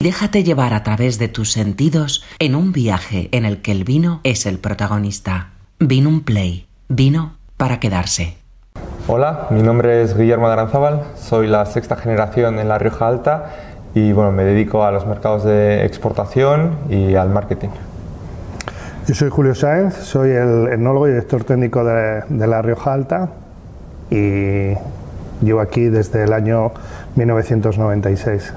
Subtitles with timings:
[0.00, 4.20] Déjate llevar a través de tus sentidos en un viaje en el que el vino
[4.22, 5.48] es el protagonista.
[5.80, 6.68] Vino un Play.
[6.88, 8.36] Vino para quedarse.
[9.08, 13.50] Hola, mi nombre es Guillermo de Aranzábal, soy la sexta generación en La Rioja Alta
[13.92, 17.70] y bueno, me dedico a los mercados de exportación y al marketing.
[19.08, 23.30] Yo soy Julio Sáenz, soy el etnólogo y director técnico de, de La Rioja Alta
[24.12, 24.74] y
[25.44, 26.70] llevo aquí desde el año
[27.16, 28.52] 1996.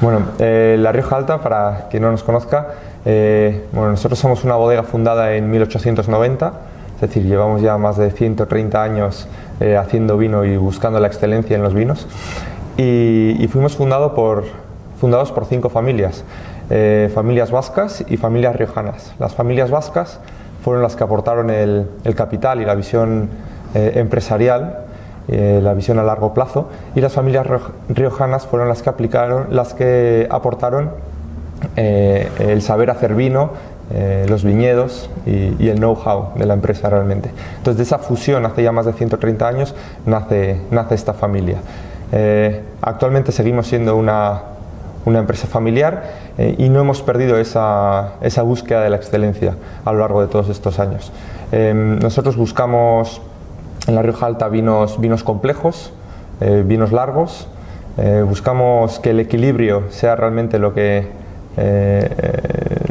[0.00, 2.68] Bueno, eh, La Rioja Alta, para quien no nos conozca,
[3.04, 6.52] eh, bueno, nosotros somos una bodega fundada en 1890,
[6.94, 9.26] es decir, llevamos ya más de 130 años
[9.58, 12.06] eh, haciendo vino y buscando la excelencia en los vinos.
[12.76, 14.44] Y, fuimos fundado por,
[15.00, 16.22] fundados por cinco familias,
[17.12, 19.14] familias vascas y familias riojanas.
[19.18, 20.20] Las familias vascas
[20.62, 23.30] fueron las que aportaron el, capital y la visión
[23.74, 24.84] empresarial
[25.30, 27.46] eh, la visión a largo plazo y las familias
[27.90, 30.90] riojanas fueron las que aplicaron, las que aportaron
[31.76, 33.50] eh, el saber hacer vino,
[33.92, 37.30] eh, los viñedos y, el know-how de la empresa realmente.
[37.58, 39.74] Entonces de esa fusión hace ya más de 130 años
[40.06, 41.58] nace, nace esta familia.
[42.80, 44.40] Actualmente seguimos siendo una,
[45.04, 46.04] una empresa familiar
[46.56, 50.48] y no hemos perdido esa, esa, búsqueda de la excelencia a lo largo de todos
[50.48, 51.12] estos años.
[51.52, 53.20] Nosotros buscamos
[53.88, 55.92] en la Rioja Alta vinos, vinos complejos,
[56.40, 57.48] eh, vinos largos.
[57.96, 61.08] Eh, buscamos que el equilibrio sea realmente lo que,
[61.56, 62.10] eh,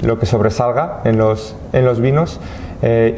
[0.02, 2.42] lo que sobresalga en los, en los vinos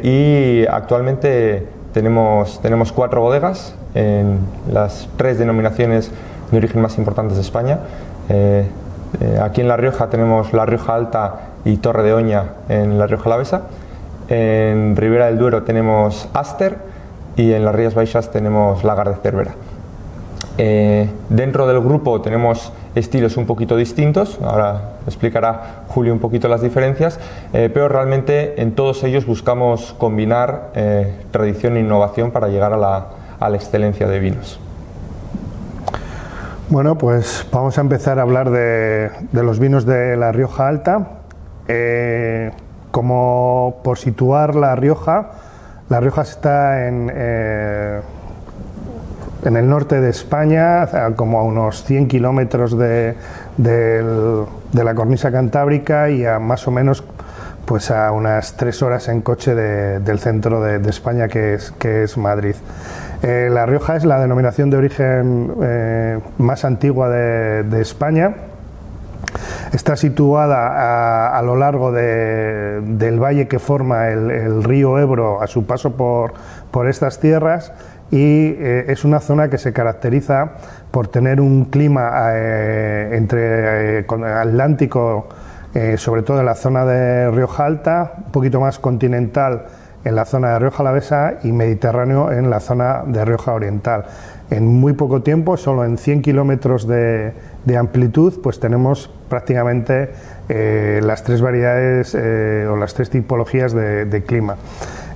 [0.02, 4.38] y actualmente tenemos, tenemos cuatro bodegas en
[4.72, 6.10] las tres denominaciones
[6.50, 7.80] de origen más importantes de España.
[9.42, 13.24] aquí en La Rioja tenemos La Rioja Alta y Torre de Oña en La Rioja
[13.26, 13.62] Alavesa.
[14.28, 16.89] En Ribera del Duero tenemos Aster
[17.40, 19.52] y en las Rías Baixas tenemos Lagar de Cervera.
[20.58, 26.60] Eh, dentro del grupo tenemos estilos un poquito distintos, ahora explicará Julio un poquito las
[26.60, 27.18] diferencias,
[27.54, 32.76] eh, pero realmente en todos ellos buscamos combinar eh, tradición e innovación para llegar a
[32.76, 33.06] la,
[33.38, 34.60] a la, excelencia de vinos.
[36.68, 41.08] Bueno, pues vamos a empezar a hablar de, de los vinos de La Rioja Alta.
[42.90, 45.30] Como por situar La Rioja,
[45.90, 48.00] la Rioja está en, eh,
[49.44, 53.16] en, el norte de España, como a unos 100 kilómetros de,
[53.56, 54.04] de,
[54.72, 57.04] la cornisa cantábrica y a más o menos
[57.64, 62.04] pues a unas tres horas en coche de, del centro de, España, que es, que
[62.04, 62.54] es Madrid.
[63.22, 68.34] Eh, la Rioja es la denominación de origen eh, más antigua de España
[69.72, 75.64] Está situada a, lo largo de, del valle que forma el, río Ebro a su
[75.64, 76.32] paso por,
[76.72, 77.72] por estas tierras
[78.10, 80.54] y eh, es una zona que se caracteriza
[80.90, 85.28] por tener un clima eh, entre eh, Atlántico,
[85.98, 89.66] sobre todo en la zona de Rioja Alta, un poquito más continental
[90.04, 94.04] en la zona de Rioja Alavesa y Mediterráneo en la zona de Rioja Oriental.
[94.50, 97.32] En muy poco tiempo, solo en 100 kilómetros de,
[97.64, 100.10] de amplitud, pues tenemos prácticamente
[100.48, 104.56] eh, las tres variedades eh, o las tres tipologías de, de, clima.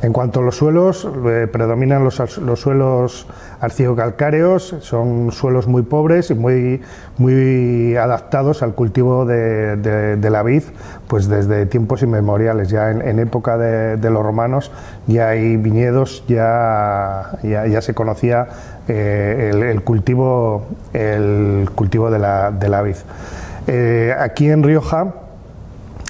[0.05, 3.27] En cuanto a los suelos, eh, predominan los, los suelos
[3.59, 6.83] arcillo-calcáreos, son suelos muy pobres y muy,
[7.17, 10.65] muy adaptados al cultivo de, la vid,
[11.09, 12.69] pues desde tiempos inmemoriales.
[12.69, 14.73] Ya en, época de, los romanos
[15.07, 18.49] ya hay viñedos, ya, ya, se conocía
[18.89, 22.97] eh, el, cultivo, el cultivo de la, de la vid.
[23.67, 25.15] Eh, aquí en Rioja,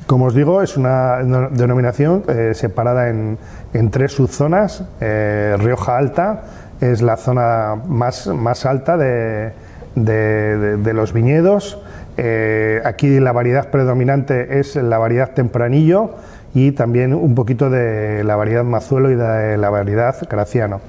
[0.09, 1.19] como os digo, es una
[1.53, 3.38] denominación separada en,
[3.75, 4.85] en, tres subzonas.
[5.01, 6.43] Eh, Rioja Alta
[6.81, 9.53] es la zona más, más alta de,
[9.95, 11.79] de, los viñedos.
[12.17, 16.15] Eh, aquí la variedad predominante es la variedad tempranillo
[16.55, 20.81] y también un poquito de la variedad mazuelo y de la variedad graciano.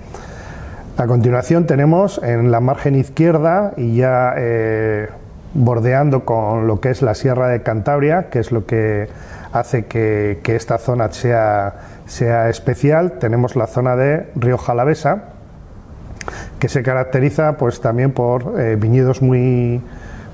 [0.97, 5.09] A continuación tenemos en la margen izquierda y ya eh,
[5.53, 9.09] bordeando con lo que es la Sierra de Cantabria, que es lo que
[9.55, 11.75] hace que, esta zona sea,
[12.49, 15.29] especial, tenemos la zona de Río Jalavesa,
[16.59, 19.81] que se caracteriza pues también por eh, viñedos muy,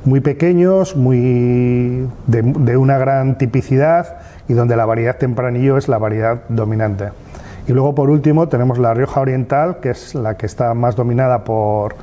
[0.06, 6.42] muy pequeños, muy de, una gran tipicidad y donde la variedad tempranillo es la variedad
[6.50, 7.10] dominante.
[7.68, 11.44] Y luego por último tenemos la Rioja Oriental, que es la que está más dominada
[11.44, 11.96] por,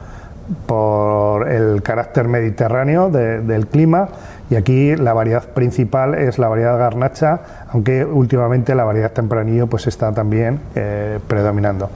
[1.49, 4.09] el carácter mediterráneo de, del clima
[4.51, 7.41] y aquí la variedad principal es la variedad garnacha,
[7.71, 11.91] aunque últimamente la variedad tempranillo pues está también eh, predominando.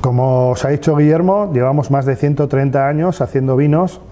[0.00, 4.02] Como os ha dicho Guillermo, llevamos más de 130 años haciendo vinos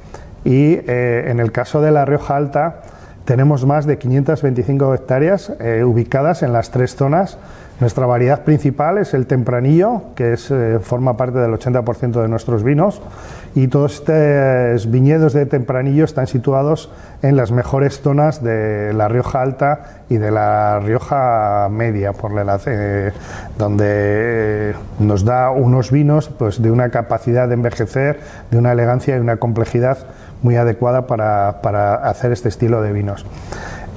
[0.44, 2.82] y eh, en el caso de la Rioja Alta
[3.26, 7.38] tenemos más de 525 hectáreas eh, ubicadas en las tres zonas.
[7.80, 10.36] Nuestra variedad principal es el tempranillo, que
[10.82, 13.02] forma parte del 80% de nuestros vinos,
[13.54, 16.90] y todos estos viñedos de tempranillo están situados
[17.22, 22.58] en las mejores zonas de la Rioja Alta y de la Rioja Media, por la,
[23.58, 28.20] donde nos da unos vinos pues, de una capacidad de envejecer,
[28.50, 29.98] de una elegancia y una complejidad
[30.42, 33.24] muy adecuada para, hacer este estilo de vinos.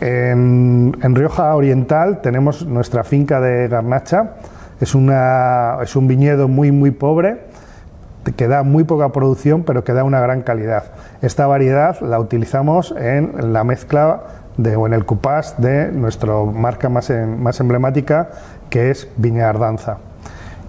[0.01, 4.31] En, Rioja Oriental tenemos nuestra finca de Garnacha,
[4.81, 7.54] es, una, es un viñedo muy muy pobre,
[8.33, 10.85] que da muy poca producción pero que da una gran calidad.
[11.21, 14.23] Esta variedad la utilizamos en la mezcla
[14.57, 18.29] de, o en el cupás de nuestra marca más, más emblemática
[18.69, 19.97] que es Viña Ardanza.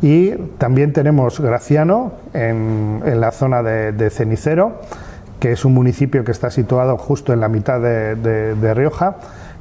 [0.02, 4.80] Y también tenemos Graciano en, la zona de Cenicero
[5.40, 9.16] que es un municipio que está situado justo en la mitad de, Rioja.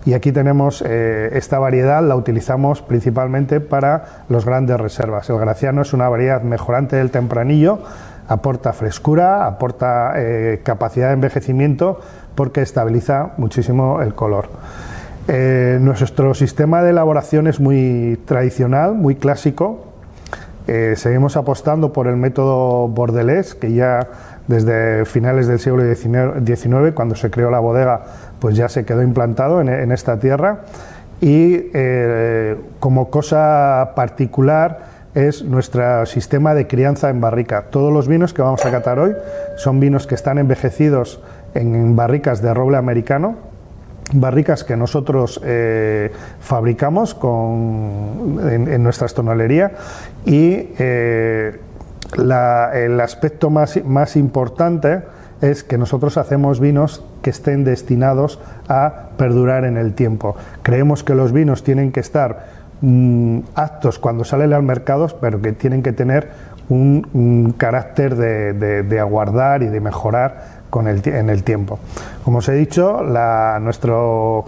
[0.05, 5.29] Y aquí tenemos eh, esta variedad, la utilizamos principalmente para los grandes reservas.
[5.31, 7.79] El graciano es una variedad mejorante del tempranillo,
[8.27, 11.99] aporta frescura, aporta eh, capacidad de envejecimiento
[12.35, 14.49] porque estabiliza muchísimo el color.
[15.27, 19.87] Eh, nuestro sistema de elaboración es muy tradicional, muy clásico.
[20.67, 24.07] seguimos apostando por el método bordelés, que ya
[24.47, 28.03] desde finales del siglo XIX, cuando se creó la bodega,
[28.45, 30.65] pues ya se quedó implantado en, esta tierra.
[31.19, 34.81] Y eh, como cosa particular
[35.15, 37.63] es nuestro sistema de crianza en barrica.
[37.71, 39.13] Todos los vinos que vamos a catar hoy
[39.57, 41.23] son vinos que están envejecidos
[41.55, 43.35] en barricas de roble americano,
[44.13, 49.71] barricas que nosotros eh, fabricamos en, nuestra estonalería
[50.23, 51.59] y eh,
[52.13, 55.01] el aspecto más, más importante
[55.41, 60.35] es que nosotros hacemos vinos que estén destinados a perdurar en el tiempo.
[60.63, 62.47] Creemos que los vinos tienen que estar
[62.81, 66.29] mm, aptos cuando salen al mercado, pero que tienen que tener
[66.69, 71.79] un, carácter de, aguardar y de mejorar con el, en el tiempo.
[72.23, 74.45] Como os he dicho, la, nuestro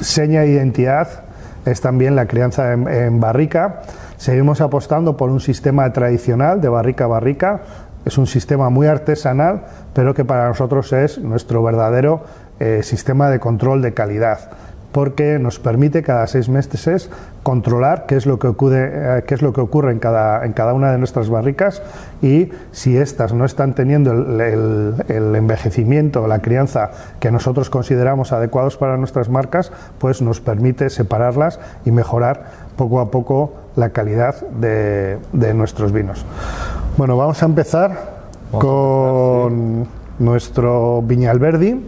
[0.00, 1.24] seña de identidad
[1.66, 3.82] es también la crianza en barrica
[4.16, 7.60] Seguimos apostando por un sistema tradicional de barrica a barrica.
[8.06, 12.22] Es un sistema muy artesanal, pero que para nosotros es nuestro verdadero
[12.60, 14.50] eh, sistema de control de calidad
[14.96, 17.10] porque nos permite cada seis meses
[17.42, 20.54] controlar qué es lo que ocurre, eh, qué es lo que ocurre en, cada, en
[20.54, 21.82] cada una de nuestras barricas
[22.22, 28.32] y si éstas no están teniendo el, el, envejecimiento o la crianza que nosotros consideramos
[28.32, 34.34] adecuados para nuestras marcas, pues nos permite separarlas y mejorar poco a poco la calidad
[34.48, 35.18] de,
[35.54, 36.24] nuestros vinos.
[36.96, 38.16] Bueno, vamos a empezar
[38.50, 39.86] con
[40.18, 41.86] nuestro Viñalverdi.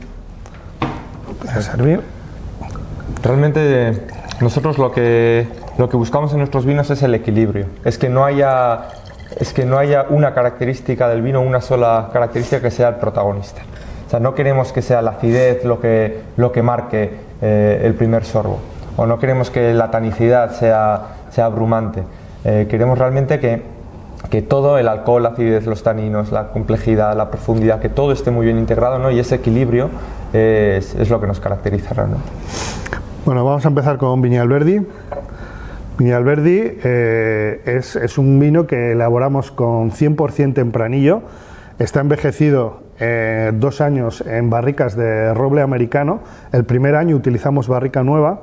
[1.49, 2.03] A servir.
[3.23, 4.07] Realmente
[4.41, 5.49] nosotros lo que,
[5.79, 7.67] lo que buscamos en nuestros vinos es el equilibrio.
[7.85, 8.89] Es que no haya
[9.39, 13.63] es que no haya una característica del vino, una sola característica que sea el protagonista.
[14.07, 17.13] O sea, no queremos que sea la acidez lo que, lo que marque
[17.43, 18.59] eh, el primer sorbo,
[18.97, 22.03] o no queremos que la tanicidad sea, sea abrumante.
[22.45, 23.63] Eh, queremos realmente que,
[24.31, 28.31] que, todo, el alcohol, la acidez, los taninos, la complejidad, la profundidad, que todo esté
[28.31, 29.11] muy bien integrado ¿no?
[29.11, 29.91] y ese equilibrio
[30.33, 32.27] es, es lo que nos caracteriza realmente.
[33.25, 34.87] Bueno, vamos a empezar con Viñalverdi.
[35.99, 41.23] Viñalverdi eh, es, es, un vino que elaboramos con 100% tempranillo.
[41.79, 46.21] Está envejecido eh, dos años en barricas de roble americano.
[46.53, 48.41] El primer año utilizamos barrica nueva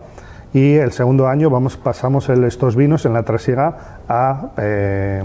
[0.54, 5.24] y el segundo año vamos, pasamos estos vinos en la trasiega a, eh,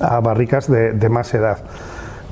[0.00, 1.58] a barricas de, más edad.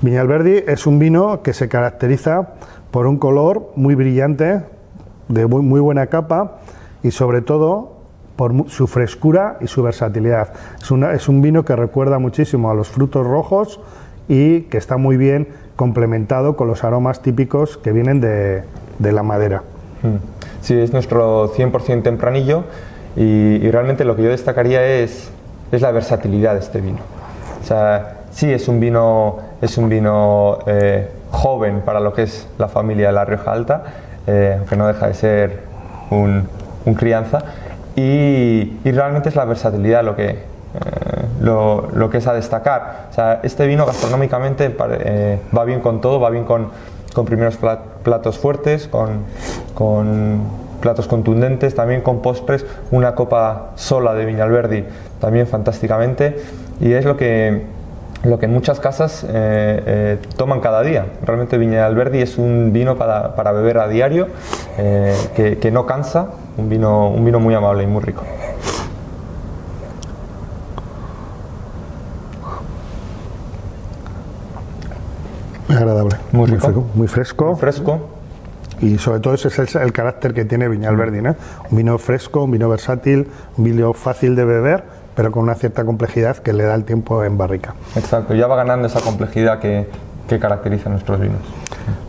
[0.00, 2.48] Viñalverdi es un vino que se caracteriza
[2.90, 4.62] por un color muy brillante,
[5.28, 6.58] de muy, buena capa
[7.02, 7.94] y sobre todo
[8.36, 10.52] por su frescura y su versatilidad.
[10.80, 13.80] Es, es, un vino que recuerda muchísimo a los frutos rojos
[14.28, 18.64] y que está muy bien complementado con los aromas típicos que vienen de,
[19.00, 19.62] la madera.
[20.02, 20.33] Mm.
[20.64, 22.64] Sí, es nuestro 100% tempranillo
[23.16, 25.30] y, realmente lo que yo destacaría es,
[25.70, 27.00] es la versatilidad de este vino.
[27.62, 32.48] O sea, sí es un vino, es un vino eh, joven para lo que es
[32.56, 33.82] la familia de la Rioja Alta,
[34.26, 35.60] eh, aunque no deja de ser
[36.10, 36.48] un,
[36.96, 37.40] crianza.
[37.94, 40.38] Y, realmente es la versatilidad lo que, eh,
[41.42, 43.08] lo, que es a destacar.
[43.10, 46.70] O sea, este vino gastronómicamente eh, va bien con todo, va bien con,
[47.14, 47.56] con primeros
[48.02, 54.84] platos fuertes, con, platos contundentes, también con postres, una copa sola de Viñalverdi
[55.18, 56.36] también fantásticamente.
[56.80, 57.62] Y es lo que,
[58.24, 61.06] lo que muchas casas eh, toman cada día.
[61.24, 64.28] Realmente Viña Alberdi es un vino para, para beber a diario,
[64.76, 66.26] que, que, no cansa,
[66.58, 68.22] un vino, un vino muy amable y muy rico.
[75.68, 76.16] Muy agradable.
[76.32, 76.86] Muy rico.
[76.94, 77.46] Muy fresco.
[77.46, 78.08] Muy fresco.
[78.80, 81.36] Y sobre todo ese es el, carácter que tiene Viñalverdi, ¿no?
[81.70, 85.84] Un vino fresco, un vino versátil, un vino fácil de beber, pero con una cierta
[85.84, 87.74] complejidad que le da el tiempo en barrica.
[87.96, 89.88] Exacto, ya va ganando esa complejidad que,
[90.28, 91.40] que caracteriza nuestros vinos.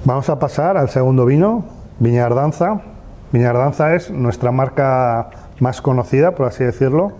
[0.03, 1.65] Vamos a pasar al segundo vino,
[1.99, 2.81] Viñardanza.
[3.31, 7.13] Viñardanza es nuestra marca más conocida, por así decirlo.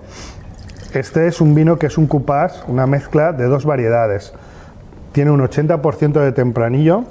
[0.94, 4.34] Este es un vino que es un cupás, una mezcla de dos variedades
[5.16, 7.06] tiene un 80% de tempranillo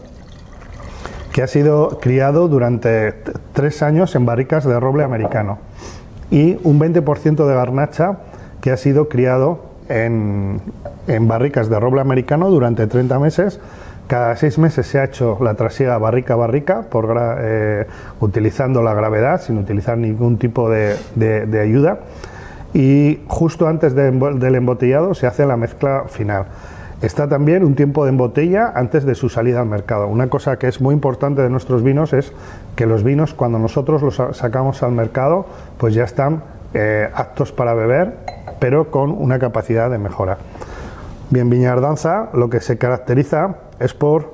[1.33, 3.15] que ha sido criado durante
[3.55, 5.57] tres años en barricas de roble americano
[6.31, 8.19] y un 20% de garnacha
[8.61, 10.61] que ha sido criado en,
[11.23, 13.59] barricas de roble americano durante 30 meses.
[14.07, 17.87] Cada seis meses se ha hecho la trasiega barrica a barrica, por, eh,
[18.21, 20.99] utilizando la gravedad, sin utilizar ningún tipo de,
[21.59, 22.01] ayuda.
[22.75, 26.49] Y justo antes del embotellado se hace la mezcla final.
[27.03, 30.07] Está también un tiempo de embotella antes de su salida al mercado.
[30.07, 32.33] Una cosa que es muy importante de nuestros vinos es
[32.77, 35.47] que los vinos cuando nosotros los sacamos al mercado
[35.79, 38.17] pues ya están eh, aptos para beber
[38.59, 40.39] pero con una capacidad de mejora.
[41.31, 44.33] Bien, Viñardanza lo que se caracteriza es por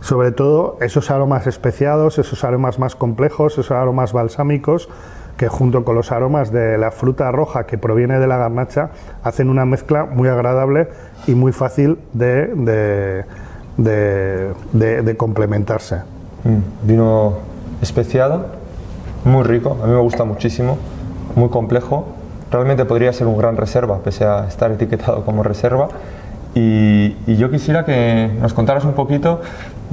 [0.00, 4.88] sobre todo esos aromas especiados, esos aromas más complejos, esos aromas balsámicos
[5.36, 8.90] que junto con los aromas de la fruta roja que proviene de la garnacha
[9.22, 10.88] hacen una mezcla muy agradable
[11.26, 13.24] y muy fácil de,
[13.76, 15.96] de, complementarse.
[16.44, 17.34] Mm, vino
[17.82, 18.46] especiado,
[19.24, 20.78] muy rico, a mí me gusta muchísimo,
[21.34, 22.06] muy complejo.
[22.50, 25.88] Realmente podría ser un gran reserva, pese a estar etiquetado como reserva.
[26.54, 29.42] Y, yo quisiera que nos contaras un poquito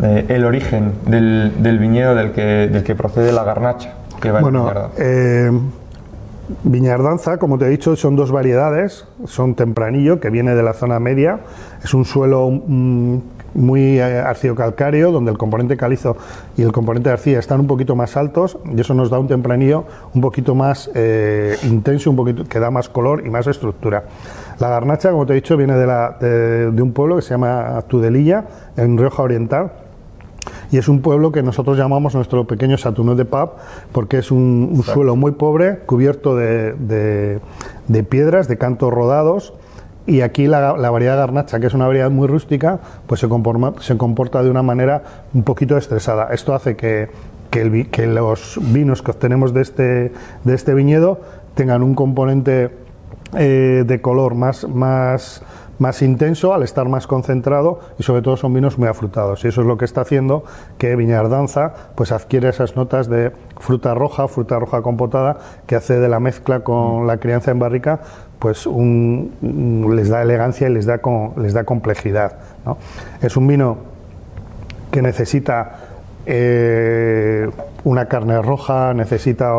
[0.02, 3.96] eh, el origen del, del viñedo del que, del que procede la garnacha
[4.32, 5.51] bueno, eh,
[6.63, 9.06] Viñardanza, como te he dicho, son dos variedades.
[9.25, 11.39] Son tempranillo, que viene de la zona media.
[11.84, 13.18] Es un suelo mm,
[13.56, 16.18] muy eh, arcillo-calcáreo, donde el componente calizo
[16.58, 19.27] y el componente de arcilla están un poquito más altos, y eso nos da un
[19.27, 24.03] tempranillo un poquito más eh, intenso, un poquito, que da más color y más estructura.
[24.60, 27.30] La garnacha, como te he dicho, viene de, la, de, de un pueblo que se
[27.30, 29.72] llama Tudelilla, en Rioja Oriental,
[30.72, 33.52] y es un pueblo que nosotros llamamos nuestro pequeño Saturno de Pub
[33.92, 37.40] porque es un, suelo muy pobre, cubierto de,
[38.10, 39.54] piedras, de cantos rodados.
[40.06, 43.98] Y aquí la, variedad garnacha, que es una variedad muy rústica, pues se comporta, se
[43.98, 46.34] comporta de una manera un poquito estresada.
[46.34, 47.10] Esto hace que,
[47.50, 50.12] que, los vinos que obtenemos de este,
[50.44, 51.22] de este viñedo
[51.54, 52.83] tengan un componente
[53.38, 55.44] eh, de color más, más
[55.80, 59.62] más intenso al estar más concentrado y sobre todo son vinos muy afrutados y eso
[59.62, 60.44] es lo que está haciendo
[60.78, 66.10] que Viñardanza pues adquiere esas notas de fruta roja, fruta roja compotada que hace de
[66.10, 68.02] la mezcla con la crianza en barrica
[68.40, 71.00] pues les da elegancia y les da,
[71.38, 72.40] les da complejidad.
[73.22, 73.78] Es un vino
[74.92, 75.83] que necesita
[76.25, 77.50] eh,
[77.84, 79.53] una carne roja, necesita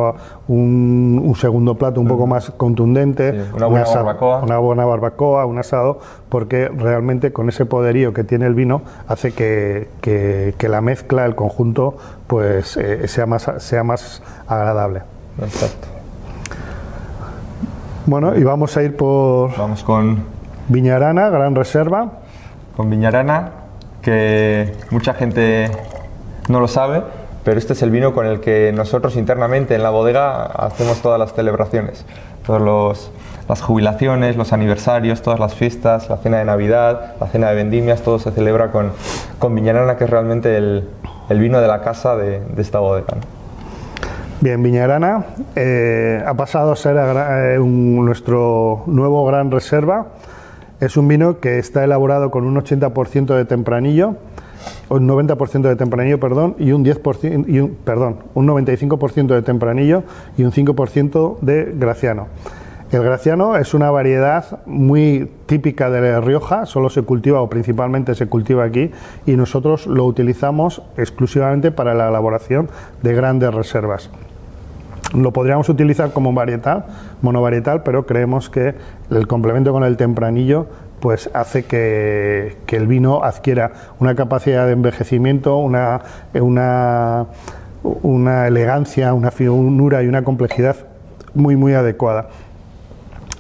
[0.48, 4.42] un, segundo plato un poco más contundente, una, buena barbacoa.
[4.42, 9.32] una buena barbacoa, un asado, porque realmente con ese poderío que tiene el vino hace
[9.32, 15.02] que, la mezcla, el conjunto, pues eh, sea, más, sea más agradable.
[18.06, 19.56] Bueno, y vamos a ir por...
[19.56, 20.24] Vamos con...
[20.68, 22.20] Viñarana, Gran Reserva.
[22.76, 23.50] Con Viñarana,
[24.00, 25.70] que mucha gente
[26.48, 27.02] no lo sabe,
[27.44, 31.18] pero este es el vino con el que nosotros internamente en la bodega hacemos todas
[31.18, 32.04] las celebraciones,
[32.46, 33.10] todas
[33.48, 38.02] las jubilaciones, los aniversarios, todas las fiestas, la cena de Navidad, la cena de vendimias,
[38.02, 38.92] todo se celebra con,
[39.38, 40.88] con Viñarana, que es realmente el,
[41.28, 43.14] vino de la casa de, esta bodega.
[44.40, 50.06] Bien, Viñarana eh, ha pasado a ser eh, nuestro nuevo gran reserva.
[50.80, 54.16] Es un vino que está elaborado con un 80% de tempranillo,
[54.88, 60.02] un 90% de tempranillo, perdón, y un 10% y un, perdón, un 95% de tempranillo
[60.36, 62.26] y un 5% de graciano.
[62.92, 68.28] El graciano es una variedad muy típica de Rioja, solo se cultiva o principalmente se
[68.28, 68.92] cultiva aquí
[69.26, 72.68] y nosotros lo utilizamos exclusivamente para la elaboración
[73.02, 74.10] de grandes reservas.
[75.12, 76.86] Lo podríamos utilizar como varietal,
[77.22, 78.74] monovarietal, pero creemos que
[79.10, 80.66] el complemento con el tempranillo
[81.04, 86.00] pues hace que, el vino adquiera una capacidad de envejecimiento, una,
[86.32, 87.26] una,
[88.46, 90.76] elegancia, una finura y una complejidad
[91.34, 92.30] muy, muy adecuada.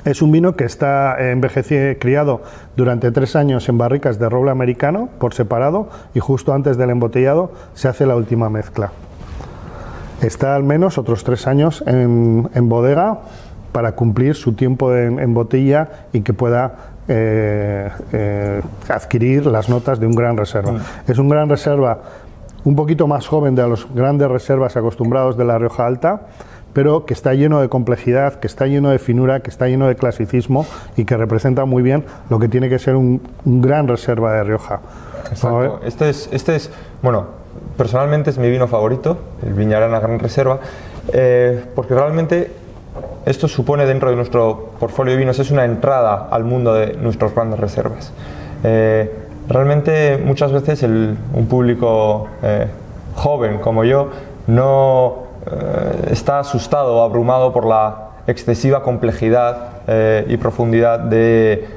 [0.04, 2.42] Es un vino que está envejecido, criado
[2.76, 7.50] durante tres años en barricas de roble americano por separado y justo antes del embotellado
[7.72, 8.92] se hace la última mezcla.
[10.20, 13.20] Está al menos otros tres años en, bodega
[13.72, 20.06] para cumplir su tiempo en, botella y que pueda eh, eh, adquirir las notas de
[20.06, 20.72] un gran reserva.
[20.72, 20.80] Mm.
[21.08, 21.98] Es un gran reserva
[22.64, 26.22] un poquito más joven de los grandes reservas acostumbrados de la Rioja Alta
[26.74, 29.94] pero que está lleno de complejidad, que está lleno de finura, que está lleno de
[29.94, 34.44] clasicismo y que representa muy bien lo que tiene que ser un, gran reserva de
[34.44, 34.80] Rioja.
[35.30, 35.80] Exacto.
[35.84, 36.70] Este es, este es,
[37.00, 37.26] bueno,
[37.78, 40.58] personalmente es mi vino favorito, el Viñarana Gran Reserva,
[41.12, 42.50] eh, porque realmente
[43.26, 47.34] esto supone dentro de nuestro portfolio de vinos, es una entrada al mundo de nuestras
[47.34, 48.12] grandes reservas.
[48.62, 49.10] Eh,
[49.48, 52.66] realmente muchas veces un público eh,
[53.14, 54.10] joven como yo
[54.46, 59.70] no eh, está asustado o abrumado por la excesiva complejidad
[60.26, 61.68] y profundidad de,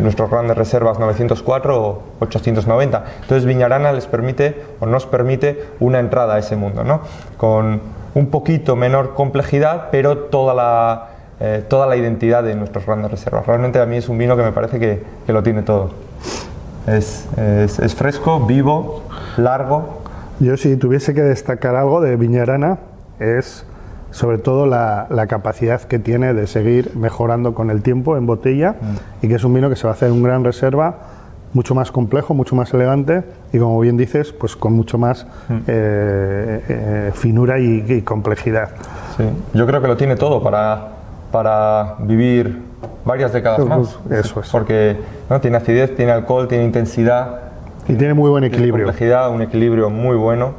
[0.00, 3.04] nuestras grandes reservas 904 o 890.
[3.20, 7.02] Entonces Viñarana les permite o nos permite una entrada a ese mundo, ¿no?
[7.36, 11.08] con un poquito menor complejidad, pero toda la,
[11.40, 13.46] eh, toda la identidad de nuestras grandes reservas.
[13.46, 15.90] Realmente a mí es un vino que me parece que, lo tiene todo.
[16.86, 19.02] Es, es fresco, vivo,
[19.36, 19.98] largo,
[20.40, 22.78] yo si tuviese que destacar algo de Viñarana
[23.18, 23.64] es
[24.12, 29.24] sobre todo la, capacidad que tiene de seguir mejorando con el tiempo en botella mm.
[29.26, 30.94] y que es un vino que se va a hacer en un gran reserva
[31.52, 35.54] mucho más complejo, mucho más elegante y como bien dices, pues con mucho más mm.
[35.66, 38.70] eh, eh, finura y, complejidad.
[39.16, 39.24] Sí.
[39.54, 40.88] Yo creo que lo tiene todo para,
[41.32, 42.62] para vivir
[43.04, 43.98] varias décadas más.
[44.10, 44.50] Eso es.
[44.50, 44.96] Porque
[45.30, 45.40] ¿no?
[45.40, 47.48] tiene acidez, tiene alcohol, tiene intensidad,
[47.88, 48.84] y tiene muy buen equilibrio.
[48.84, 50.52] complejidad, un equilibrio muy bueno.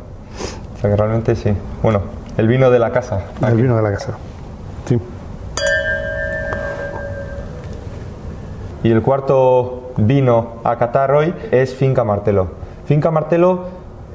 [0.76, 1.54] O sea que realmente sí.
[1.84, 2.02] Bueno,
[2.38, 3.22] el vino de la casa.
[3.48, 4.18] El vino de la casa.
[4.86, 5.00] Sí.
[8.84, 12.48] Y el cuarto vino a catar hoy es Finca Martelo.
[12.86, 13.66] Finca Martelo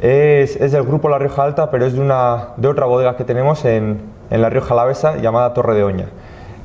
[0.01, 3.25] es, es, del grupo La Rioja Alta, pero es de, una, de otra bodega que
[3.25, 4.01] tenemos en,
[4.31, 6.07] en La Rioja Alavesa llamada Torre de Oña.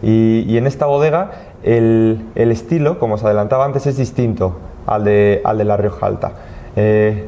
[0.02, 1.32] Y, y en esta bodega
[1.64, 6.06] el, el, estilo, como os adelantaba antes, es distinto al de, al de La Rioja
[6.06, 6.32] Alta.
[6.76, 7.28] Eh,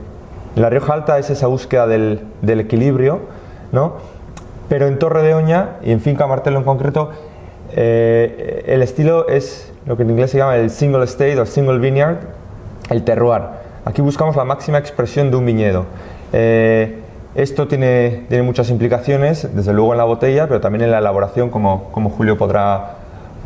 [0.55, 3.19] la Rioja Alta es esa búsqueda del, del, equilibrio,
[3.71, 3.93] ¿no?
[4.67, 7.11] pero en Torre de Oña y en Finca Martelo en concreto,
[7.73, 11.79] eh, el estilo es lo que en inglés se llama el single estate o single
[11.79, 12.17] vineyard,
[12.89, 13.41] el terroir.
[13.85, 15.85] Aquí buscamos la máxima expresión de un viñedo.
[16.33, 16.99] Eh,
[17.33, 21.49] esto tiene, tiene, muchas implicaciones, desde luego en la botella, pero también en la elaboración,
[21.49, 22.97] como, como Julio podrá,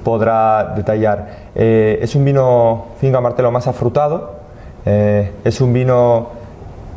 [0.03, 1.27] podrá detallar.
[1.55, 4.35] Eh, es un vino Finca Martelo más afrutado,
[4.85, 6.29] eh, es un vino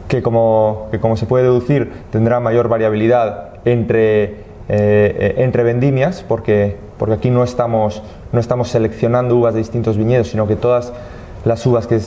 [0.08, 6.76] que como, que como se puede deducir tendrá mayor variabilidad entre, eh, entre vendimias, porque,
[6.98, 8.02] porque aquí no estamos,
[8.32, 10.92] no estamos seleccionando uvas de distintos viñedos, sino que todas
[11.44, 12.00] las uvas que,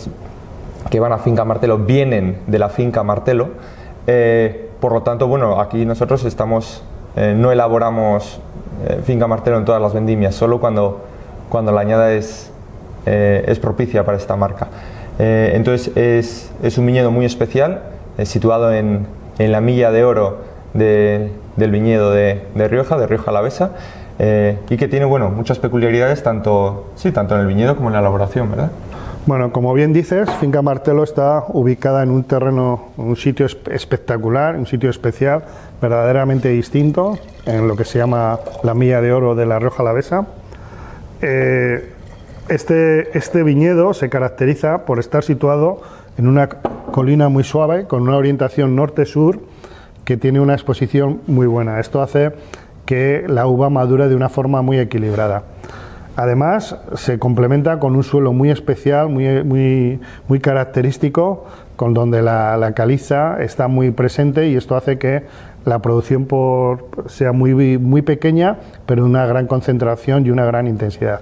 [0.89, 3.49] que van a Finca Martelo vienen de la Finca Martelo.
[4.79, 6.83] por lo tanto, bueno, aquí nosotros estamos,
[7.15, 8.41] no elaboramos
[8.87, 11.01] eh, finca martelo en todas las vendimias, solo cuando,
[11.49, 12.49] cuando la añada es,
[13.05, 14.67] eh, es propicia para esta marca.
[15.19, 17.83] Eh, entonces es, es, un viñedo muy especial,
[18.23, 19.05] situado en,
[19.37, 20.37] en, la milla de oro
[20.73, 23.71] del viñedo de, Rioja, de Rioja Alavesa,
[24.69, 27.99] y que tiene bueno, muchas peculiaridades tanto, sí, tanto en el viñedo como en la
[27.99, 28.71] elaboración, ¿verdad?
[29.27, 34.65] Bueno, como bien dices, Finca Martelo está ubicada en un terreno, un sitio espectacular, un
[34.65, 35.43] sitio especial,
[35.79, 40.25] verdaderamente distinto, en lo que se llama la milla de oro de la Rioja Alavesa.
[41.21, 41.93] Eh,
[42.49, 45.81] este, este viñedo se caracteriza por estar situado
[46.17, 49.39] en una colina muy suave, con una orientación norte-sur,
[50.11, 51.79] que tiene una exposición muy buena.
[51.79, 52.33] Esto hace
[52.85, 55.43] que la uva madure de una forma muy equilibrada.
[56.17, 61.45] Además, se complementa con un suelo muy especial, muy, muy, muy característico,
[61.77, 65.23] con donde la, caliza está muy presente y esto hace que
[65.63, 71.21] la producción por, sea muy, muy pequeña, pero una gran concentración y una gran intensidad.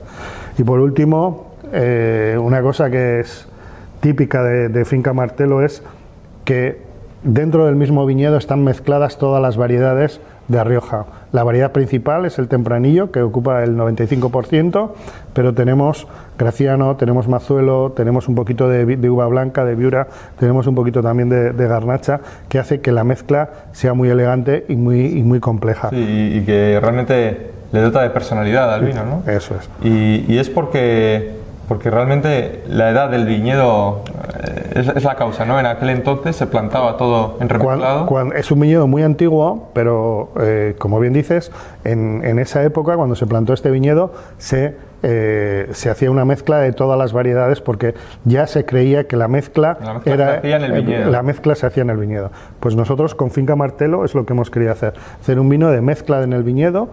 [0.58, 3.47] Y por último, eh, una cosa que es
[3.99, 5.84] típica de, de Finca Martelo es
[6.43, 6.88] que
[7.23, 11.05] dentro del mismo viñedo están mezcladas todas las variedades de Rioja.
[11.32, 14.91] La variedad principal es el tempranillo, que ocupa el 95%,
[15.34, 20.08] pero tenemos graciano, tenemos mazuelo, tenemos un poquito de, uva blanca, de viura,
[20.39, 24.75] tenemos un poquito también de, garnacha, que hace que la mezcla sea muy elegante y
[24.75, 25.89] muy, muy compleja.
[25.91, 29.32] y que realmente le dota de personalidad al vino, ¿no?
[29.32, 29.69] Eso es.
[29.84, 31.34] Y, es porque,
[31.67, 34.03] porque realmente la edad del viñedo
[34.75, 35.60] es, es la causa, ¿no?
[35.60, 38.06] En aquel entonces se plantaba todo en remezclado.
[38.06, 41.52] Cuan- cuan- es un viñedo muy antiguo, pero eh, como bien dices,
[41.84, 46.60] en, en esa época, cuando se plantó este viñedo, se, eh, se hacía una mezcla
[46.60, 50.38] de todas las variedades porque ya se creía que la mezcla, La mezcla era se
[50.39, 51.10] hacía en el eh, viñedo.
[51.12, 52.32] la mezcla se hacía en el viñedo.
[52.60, 55.82] Pues nosotros con Finca Martelo es lo que hemos querido hacer, hacer un vino de
[55.82, 56.89] mezcla en el viñedo.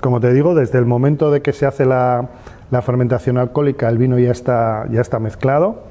[0.00, 2.26] Como te digo, desde el momento de que se hace la,
[2.70, 5.84] la fermentación alcohólica, el vino ya está, ya está mezclado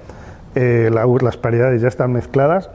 [0.56, 2.70] eh, la- las variedades ya están mezcladas.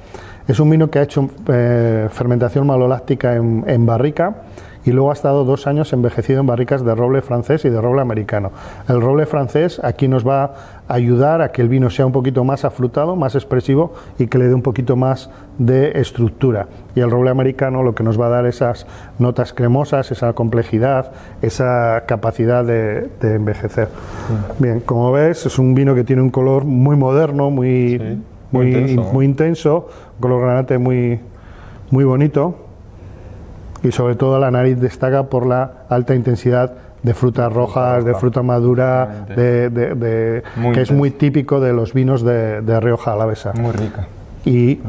[0.49, 4.37] Es un vino que ha hecho eh, fermentación maloláctica en, en barrica
[4.85, 8.01] y luego ha estado dos años envejecido en barricas de roble francés y de roble
[8.01, 8.51] americano.
[8.89, 10.45] El roble francés aquí nos va
[10.89, 14.39] a ayudar a que el vino sea un poquito más afrutado, más expresivo y que
[14.39, 16.67] le dé un poquito más de estructura.
[16.95, 18.87] Y el roble americano lo que nos va a dar esas
[19.19, 21.13] notas cremosas, esa complejidad,
[21.43, 23.89] esa capacidad de, de envejecer.
[24.59, 28.19] Bien, como ves, es un vino que tiene un color muy moderno, muy, Sí,
[28.51, 29.13] muy, muy intenso.
[29.13, 31.21] muy intenso, un color granate muy,
[31.91, 32.70] muy bonito.
[33.83, 38.43] Y sobre todo la nariz destaca por la alta intensidad de frutas rojas, de fruta
[38.43, 43.53] madura, de, de- de- Muy que es muy típico de los vinos de, Rioja Alavesa.
[43.55, 44.07] Muy rica.
[44.45, 44.81] Y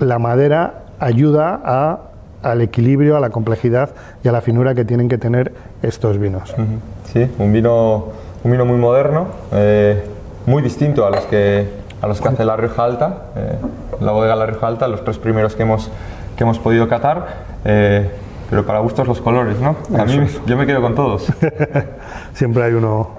[0.00, 1.98] la madera ayuda a-
[2.42, 3.90] al equilibrio, a la complejidad
[4.22, 6.54] y a la finura que tienen que tener estos vinos.
[7.12, 8.06] Sí, un vino,
[8.42, 10.02] un vino muy moderno, eh,
[10.46, 11.68] muy distinto a los que,
[12.02, 13.56] a los que hace la Rioja Alta, eh,
[14.00, 15.90] la bodega La Rioja Alta, los tres primeros que hemos,
[16.36, 18.10] que hemos podido catar, eh,
[18.50, 19.76] pero para gustos los colores, ¿no?
[19.98, 21.26] A mí, yo me quedo con todos.
[22.34, 23.10] Siempre hay uno.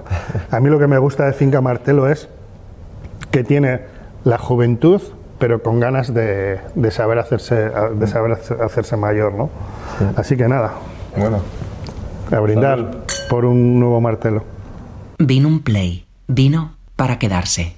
[0.52, 2.30] A mí lo que me gusta de Finca Martelo es
[3.32, 3.82] que tiene
[4.24, 5.02] la juventud,
[5.40, 7.56] pero con ganas de, de saber hacerse
[7.96, 9.50] de saber hace- hacerse mayor, ¿no?
[10.16, 10.74] Así que nada,
[11.18, 11.40] Bueno,
[12.32, 12.96] a brindar Salud.
[13.30, 14.44] por un nuevo Martelo.
[15.18, 16.06] Vino un play.
[16.28, 17.76] Vino para quedarse.